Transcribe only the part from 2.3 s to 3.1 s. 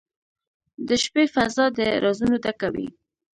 ډکه وي.